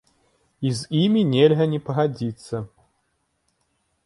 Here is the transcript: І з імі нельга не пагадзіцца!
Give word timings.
І 0.69 0.71
з 0.79 1.01
імі 1.01 1.21
нельга 1.33 1.67
не 1.75 1.79
пагадзіцца! 1.91 2.63